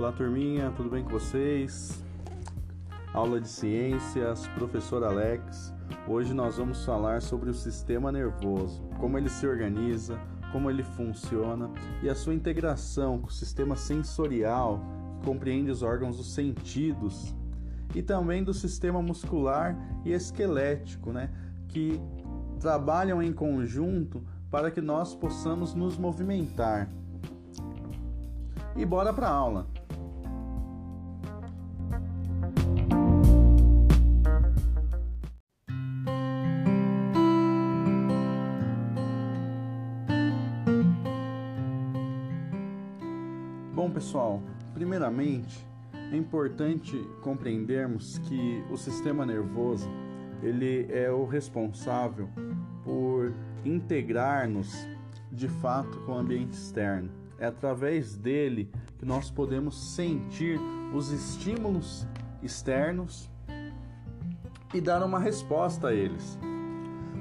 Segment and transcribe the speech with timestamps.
[0.00, 2.02] Olá, turminha, tudo bem com vocês?
[3.12, 5.74] Aula de ciências, professor Alex.
[6.08, 10.18] Hoje nós vamos falar sobre o sistema nervoso, como ele se organiza,
[10.52, 11.70] como ele funciona
[12.02, 14.80] e a sua integração com o sistema sensorial,
[15.18, 17.36] que compreende os órgãos dos sentidos,
[17.94, 21.30] e também do sistema muscular e esquelético, né,
[21.68, 22.00] que
[22.58, 26.88] trabalham em conjunto para que nós possamos nos movimentar.
[28.74, 29.79] E bora para a aula.
[43.80, 44.42] Bom, pessoal,
[44.74, 45.66] primeiramente
[46.12, 49.88] é importante compreendermos que o sistema nervoso
[50.42, 52.28] ele é o responsável
[52.84, 53.32] por
[53.64, 54.86] integrar-nos
[55.32, 57.10] de fato com o ambiente externo.
[57.38, 60.60] É através dele que nós podemos sentir
[60.94, 62.06] os estímulos
[62.42, 63.30] externos
[64.74, 66.38] e dar uma resposta a eles.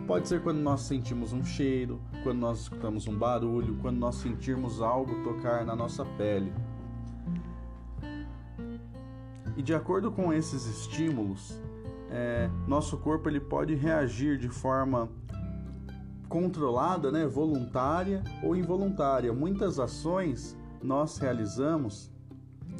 [0.09, 4.81] Pode ser quando nós sentimos um cheiro, quando nós escutamos um barulho, quando nós sentirmos
[4.81, 6.51] algo tocar na nossa pele.
[9.55, 11.61] E de acordo com esses estímulos,
[12.09, 15.07] é, nosso corpo ele pode reagir de forma
[16.27, 19.31] controlada, né, voluntária ou involuntária.
[19.31, 22.11] Muitas ações nós realizamos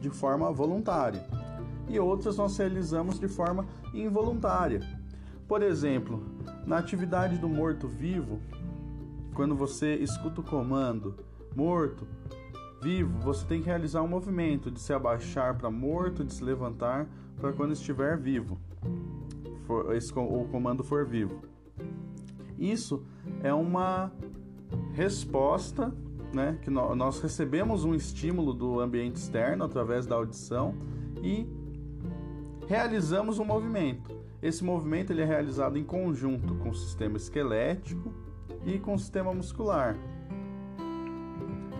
[0.01, 1.27] de forma voluntária
[1.87, 4.98] e outras nós realizamos de forma involuntária.
[5.49, 6.21] Por exemplo,
[6.63, 8.39] na atividade do morto-vivo,
[9.33, 11.15] quando você escuta o comando
[11.55, 12.07] morto,
[12.83, 17.09] vivo, você tem que realizar um movimento de se abaixar para morto, de se levantar
[17.35, 18.59] para quando estiver vivo,
[19.65, 21.41] for, esse, o comando for vivo.
[22.55, 23.03] Isso
[23.41, 24.11] é uma
[24.93, 25.91] resposta,
[26.31, 30.75] né, que nós recebemos um estímulo do ambiente externo através da audição
[31.23, 31.47] e
[32.69, 34.15] realizamos um movimento.
[34.43, 38.13] Esse movimento ele é realizado em conjunto com o sistema esquelético
[38.63, 39.97] e com o sistema muscular.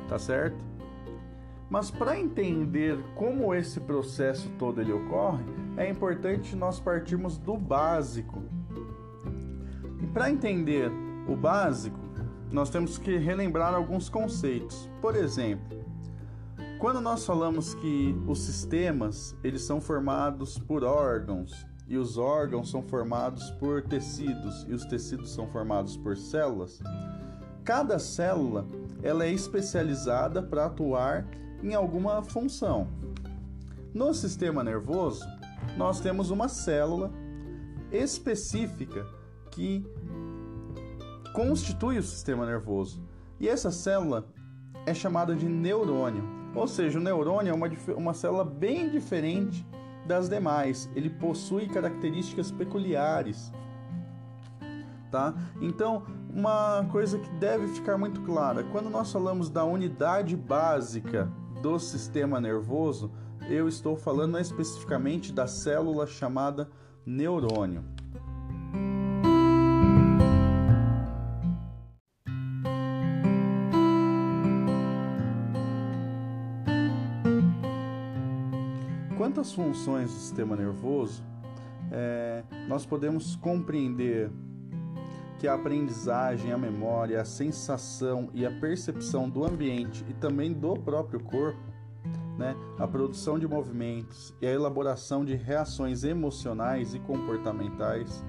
[0.07, 0.65] Tá certo?
[1.69, 5.43] Mas para entender como esse processo todo ele ocorre,
[5.77, 8.41] é importante nós partirmos do básico.
[10.01, 10.91] E para entender
[11.27, 11.99] o básico,
[12.51, 14.89] nós temos que relembrar alguns conceitos.
[14.99, 15.78] Por exemplo,
[16.79, 22.81] quando nós falamos que os sistemas eles são formados por órgãos e os órgãos são
[22.81, 26.79] formados por tecidos e os tecidos são formados por células,
[27.65, 28.65] cada célula
[29.03, 31.27] ela é especializada para atuar
[31.61, 32.87] em alguma função.
[33.93, 35.25] No sistema nervoso,
[35.75, 37.11] nós temos uma célula
[37.91, 39.05] específica
[39.51, 39.85] que
[41.33, 43.03] constitui o sistema nervoso.
[43.39, 44.25] E essa célula
[44.85, 46.38] é chamada de neurônio.
[46.55, 49.65] Ou seja, o neurônio é uma, uma célula bem diferente
[50.05, 50.89] das demais.
[50.95, 53.51] Ele possui características peculiares.
[55.11, 55.33] Tá?
[55.61, 61.79] Então, uma coisa que deve ficar muito clara: quando nós falamos da unidade básica do
[61.79, 63.11] sistema nervoso,
[63.49, 66.69] eu estou falando especificamente da célula chamada
[67.05, 67.83] neurônio.
[79.39, 81.23] Às funções do sistema nervoso,
[81.93, 84.29] é, nós podemos compreender
[85.39, 90.73] que a aprendizagem, a memória, a sensação e a percepção do ambiente e também do
[90.73, 91.57] próprio corpo,
[92.37, 98.21] né, a produção de movimentos e a elaboração de reações emocionais e comportamentais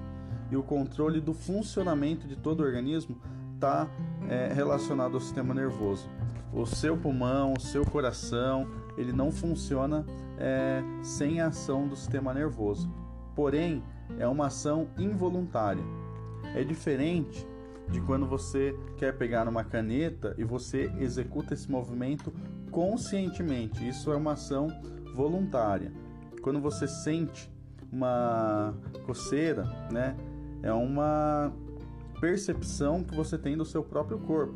[0.49, 3.17] e o controle do funcionamento de todo o organismo
[3.55, 3.89] está
[4.29, 6.07] é, relacionado ao sistema nervoso.
[6.53, 8.67] O seu pulmão, o seu coração,
[8.97, 10.05] ele não funciona
[10.37, 12.89] é, sem a ação do sistema nervoso.
[13.35, 13.83] Porém,
[14.19, 15.83] é uma ação involuntária
[16.55, 17.47] é diferente
[17.89, 22.33] de quando você quer pegar uma caneta e você executa esse movimento
[22.69, 23.87] conscientemente.
[23.87, 24.67] Isso é uma ação
[25.13, 25.91] voluntária.
[26.41, 27.51] Quando você sente
[27.91, 28.73] uma
[29.05, 30.15] coceira, né,
[30.63, 31.53] é uma
[32.19, 34.53] percepção que você tem do seu próprio corpo,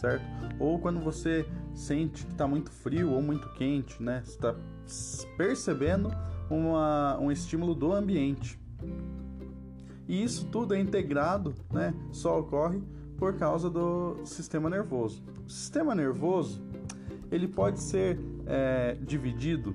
[0.00, 0.24] certo?
[0.58, 4.54] Ou quando você sente que está muito frio ou muito quente, né, está
[5.36, 6.10] percebendo
[6.50, 8.58] uma, um estímulo do ambiente.
[10.06, 11.94] E isso tudo é integrado, né?
[12.10, 12.80] Só ocorre
[13.18, 15.22] por causa do sistema nervoso.
[15.46, 16.62] O sistema nervoso
[17.30, 19.74] ele pode ser é, dividido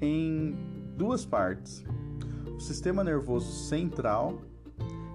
[0.00, 0.56] em
[0.96, 1.84] duas partes:
[2.56, 4.40] o sistema nervoso central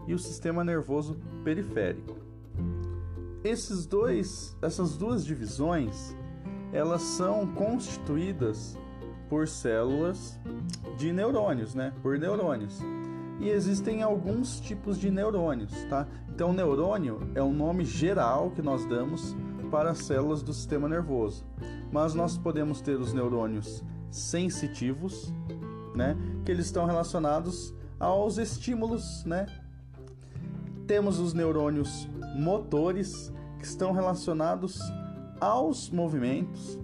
[0.08, 2.15] e o sistema nervoso periférico.
[3.46, 6.16] Esses dois, essas duas divisões,
[6.74, 8.76] elas são constituídas
[9.30, 10.40] por células
[10.98, 11.94] de neurônios, né?
[12.02, 12.80] Por neurônios.
[13.40, 16.08] E existem alguns tipos de neurônios, tá?
[16.28, 19.38] Então, neurônio é um nome geral que nós damos
[19.70, 21.46] para as células do sistema nervoso.
[21.92, 25.32] Mas nós podemos ter os neurônios sensitivos,
[25.94, 26.18] né?
[26.44, 29.46] Que eles estão relacionados aos estímulos, né?
[30.88, 34.80] Temos os neurônios motores, que estão relacionados
[35.40, 36.80] aos movimentos,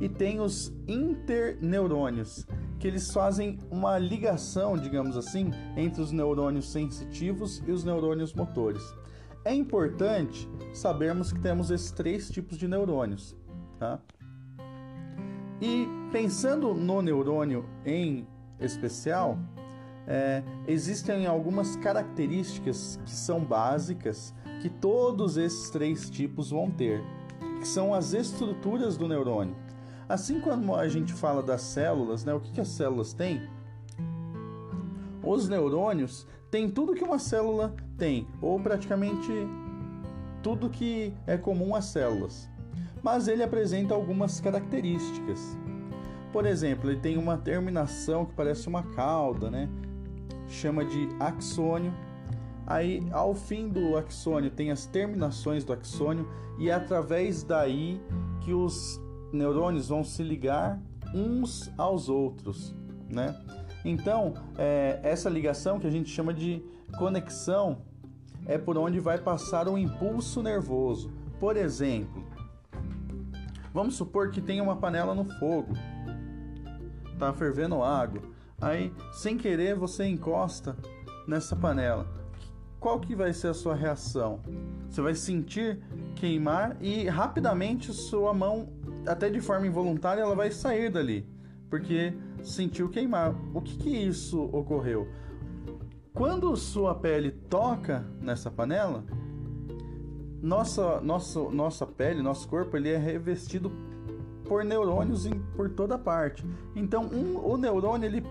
[0.00, 2.46] e tem os interneurônios,
[2.78, 8.82] que eles fazem uma ligação, digamos assim, entre os neurônios sensitivos e os neurônios motores.
[9.44, 13.36] É importante sabermos que temos esses três tipos de neurônios,
[13.78, 14.00] tá?
[15.60, 18.26] E pensando no neurônio em
[18.58, 19.38] especial,
[20.06, 27.02] é, existem algumas características que são básicas que todos esses três tipos vão ter,
[27.60, 29.56] que são as estruturas do neurônio.
[30.08, 33.48] Assim como a gente fala das células, né, o que, que as células têm?
[35.22, 39.32] Os neurônios têm tudo que uma célula tem, ou praticamente
[40.42, 42.50] tudo que é comum às células.
[43.02, 45.58] Mas ele apresenta algumas características.
[46.32, 49.68] Por exemplo, ele tem uma terminação que parece uma cauda, né?
[50.48, 51.92] Chama de axônio.
[52.66, 58.00] Aí, ao fim do axônio, tem as terminações do axônio e é através daí
[58.40, 59.00] que os
[59.32, 60.80] neurônios vão se ligar
[61.14, 62.74] uns aos outros,
[63.08, 63.38] né?
[63.84, 66.62] Então, é, essa ligação que a gente chama de
[66.98, 67.82] conexão
[68.46, 71.10] é por onde vai passar o impulso nervoso.
[71.38, 72.24] Por exemplo,
[73.72, 75.74] vamos supor que tem uma panela no fogo,
[77.18, 78.33] tá fervendo água.
[78.60, 80.76] Aí, sem querer, você encosta
[81.26, 82.06] nessa panela.
[82.80, 84.40] Qual que vai ser a sua reação?
[84.88, 85.82] Você vai sentir
[86.16, 88.68] queimar e rapidamente sua mão
[89.06, 91.26] até de forma involuntária, ela vai sair dali,
[91.68, 93.34] porque sentiu queimar.
[93.52, 95.08] O que, que isso ocorreu?
[96.12, 99.04] Quando sua pele toca nessa panela,
[100.40, 103.72] nossa, nossa, nossa pele, nosso corpo, ele é revestido
[104.46, 106.44] por neurônios em, por toda parte.
[106.76, 108.22] Então, um, o neurônio ele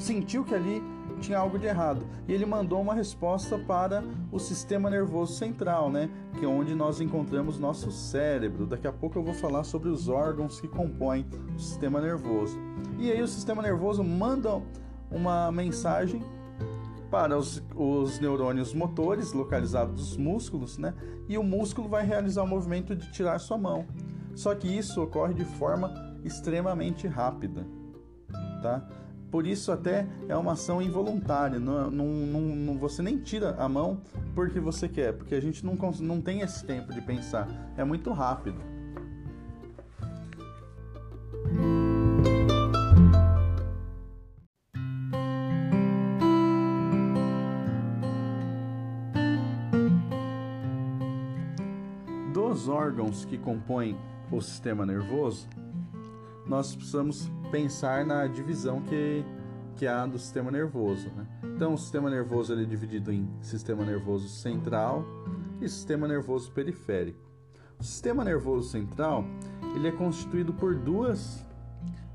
[0.00, 0.82] sentiu que ali
[1.20, 2.06] tinha algo de errado.
[2.26, 4.02] E ele mandou uma resposta para
[4.32, 6.08] o sistema nervoso central, né?
[6.38, 8.66] Que é onde nós encontramos nosso cérebro.
[8.66, 12.58] Daqui a pouco eu vou falar sobre os órgãos que compõem o sistema nervoso.
[12.98, 14.60] E aí o sistema nervoso manda
[15.10, 16.22] uma mensagem
[17.10, 20.94] para os, os neurônios motores localizados nos músculos, né?
[21.28, 23.86] E o músculo vai realizar o movimento de tirar sua mão.
[24.34, 25.92] Só que isso ocorre de forma
[26.24, 27.66] extremamente rápida,
[28.62, 28.88] tá?
[29.30, 31.60] Por isso até é uma ação involuntária.
[31.60, 34.00] Não, não, não, você nem tira a mão
[34.34, 37.48] porque você quer, porque a gente não, não tem esse tempo de pensar.
[37.76, 38.60] É muito rápido.
[52.34, 53.96] Dos órgãos que compõem
[54.30, 55.48] o sistema nervoso,
[56.46, 59.24] nós precisamos pensar na divisão que,
[59.76, 61.10] que há do sistema nervoso.
[61.16, 61.26] Né?
[61.44, 65.04] Então, o sistema nervoso ele é dividido em sistema nervoso central
[65.60, 67.30] e sistema nervoso periférico.
[67.78, 69.24] O sistema nervoso central
[69.74, 71.44] ele é constituído por duas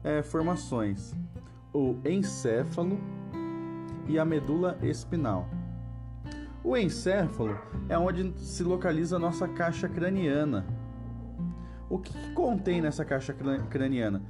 [0.03, 1.13] é, formações:
[1.73, 2.99] o encéfalo
[4.07, 5.49] e a medula espinal.
[6.63, 7.57] O encéfalo
[7.89, 10.65] é onde se localiza a nossa caixa craniana,
[11.89, 13.33] o que, que contém nessa caixa
[13.69, 14.21] craniana?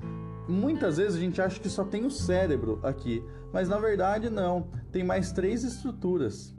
[0.48, 4.68] Muitas vezes a gente acha que só tem o cérebro aqui, mas na verdade não.
[4.92, 6.56] Tem mais três estruturas: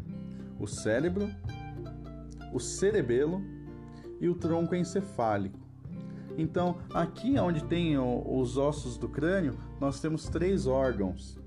[0.59, 1.29] o cérebro,
[2.53, 3.43] o cerebelo
[4.21, 5.59] e o tronco encefálico.
[6.39, 11.39] Então, aqui onde tem os ossos do crânio, nós temos três órgãos.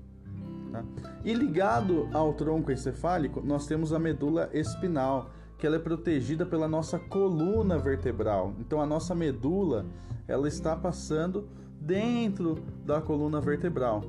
[0.72, 0.84] Tá?
[1.24, 6.66] E ligado ao tronco encefálico, nós temos a medula espinal, que ela é protegida pela
[6.66, 8.54] nossa coluna vertebral.
[8.58, 9.86] Então a nossa medula,
[10.26, 11.48] ela está passando
[11.80, 14.02] dentro da coluna vertebral.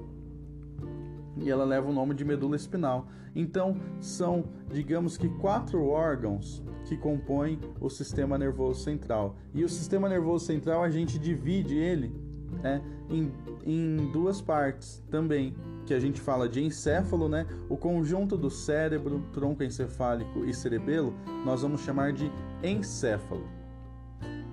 [1.37, 3.07] E ela leva o nome de medula espinal.
[3.33, 9.37] Então são, digamos que quatro órgãos que compõem o sistema nervoso central.
[9.53, 12.13] E o sistema nervoso central a gente divide ele
[12.61, 13.31] né, em,
[13.65, 17.45] em duas partes também que a gente fala de encéfalo, né?
[17.67, 21.13] O conjunto do cérebro, tronco encefálico e cerebelo,
[21.45, 22.31] nós vamos chamar de
[22.63, 23.45] encéfalo.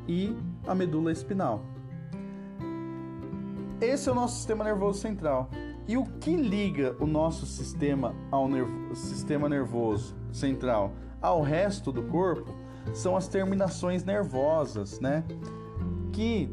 [0.06, 0.34] E
[0.66, 1.62] a medula espinal.
[3.80, 5.50] Esse é o nosso sistema nervoso central.
[5.86, 10.92] E o que liga o nosso sistema ao nervo, sistema nervoso central
[11.22, 12.52] ao resto do corpo
[12.92, 15.24] são as terminações nervosas, né?
[16.12, 16.50] Que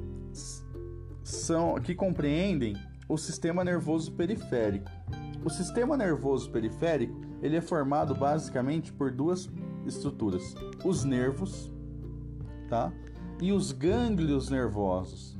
[1.23, 2.75] são que compreendem
[3.09, 4.89] o sistema nervoso periférico.
[5.43, 9.49] O sistema nervoso periférico ele é formado basicamente por duas
[9.85, 11.73] estruturas: os nervos,
[12.69, 12.93] tá?
[13.41, 15.35] E os gânglios nervosos.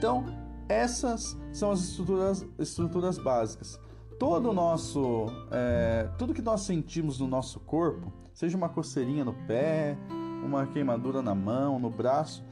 [0.00, 0.24] Então,
[0.66, 3.78] essas são as estruturas, estruturas básicas.
[4.18, 9.98] Todo nosso, é, tudo que nós sentimos no nosso corpo, seja uma coceirinha no pé,
[10.42, 12.42] uma queimadura na mão, no braço,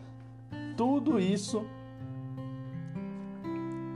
[0.77, 1.65] tudo isso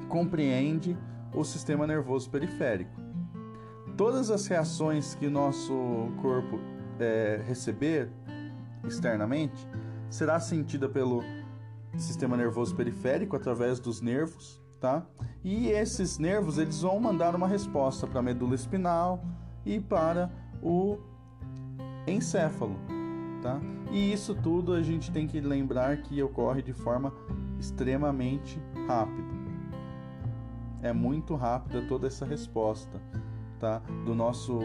[0.09, 0.97] compreende
[1.35, 2.99] o sistema nervoso periférico.
[3.99, 5.75] Todas as reações que nosso
[6.23, 6.59] corpo
[6.99, 8.11] é, receber
[8.83, 9.69] externamente
[10.09, 11.23] será sentida pelo
[11.99, 15.07] sistema nervoso periférico através dos nervos, tá?
[15.45, 19.23] E esses nervos eles vão mandar uma resposta para a medula espinal
[19.65, 20.31] e para
[20.63, 20.99] o
[22.07, 22.77] encéfalo,
[23.43, 23.61] tá?
[23.91, 27.13] E isso tudo a gente tem que lembrar que ocorre de forma
[27.61, 29.43] extremamente rápida.
[30.83, 33.01] É muito rápida toda essa resposta,
[33.61, 33.81] tá?
[34.05, 34.59] Do nosso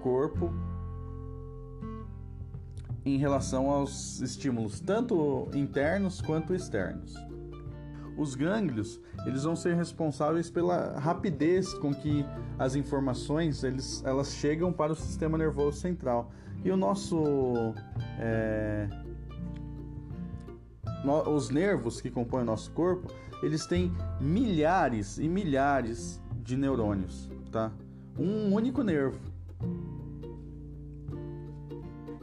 [0.00, 0.50] corpo
[3.04, 7.14] em relação aos estímulos, tanto internos quanto externos.
[8.16, 12.24] Os gânglios, eles vão ser responsáveis pela rapidez com que
[12.58, 16.30] as informações eles, elas chegam para o sistema nervoso central.
[16.64, 17.24] E o nosso
[18.18, 18.88] é,
[21.04, 27.28] no, os nervos que compõem o nosso corpo, eles têm milhares e milhares de neurônios,
[27.50, 27.72] tá?
[28.18, 29.31] Um único nervo.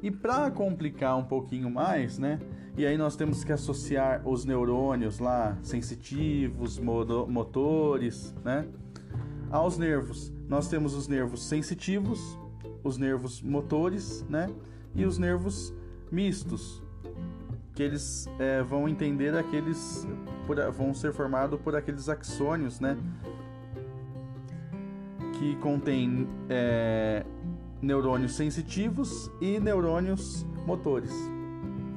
[0.02, 2.40] E para complicar um pouquinho mais, né?
[2.78, 8.66] E aí nós temos que associar os neurônios lá, sensitivos, motores, né?
[9.52, 10.32] Aos nervos.
[10.48, 12.40] Nós temos os nervos sensitivos,
[12.84, 14.50] os nervos motores, né?
[14.96, 15.74] E os nervos
[16.12, 16.82] mistos,
[17.76, 20.08] que eles é, vão entender aqueles,
[20.48, 22.98] por, vão ser formados por aqueles axônios, né?
[25.38, 27.26] Que contém é,
[27.82, 31.14] neurônios sensitivos e neurônios motores,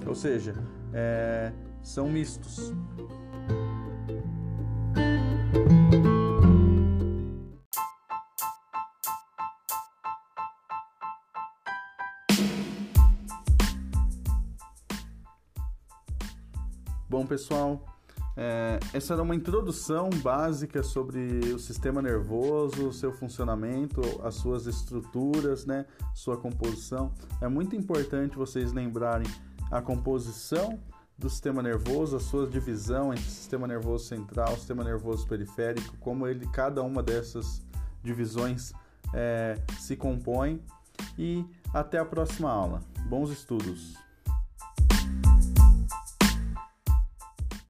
[0.06, 0.54] ou seja,
[0.92, 2.72] é, são mistos.
[17.08, 17.91] Bom, pessoal,
[18.36, 25.66] é, essa era uma introdução básica sobre o sistema nervoso, seu funcionamento, as suas estruturas,
[25.66, 27.12] né, sua composição.
[27.40, 29.26] É muito importante vocês lembrarem
[29.70, 30.78] a composição
[31.18, 36.46] do sistema nervoso, a sua divisão entre sistema nervoso central, sistema nervoso periférico, como ele,
[36.46, 37.62] cada uma dessas
[38.02, 38.72] divisões
[39.14, 40.60] é, se compõe.
[41.18, 42.80] E até a próxima aula.
[43.08, 44.01] Bons estudos!